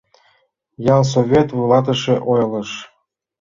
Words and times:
Ялсовет 0.95 1.47
вуйлатыше 1.55 2.13
ойлыш: 2.31 2.69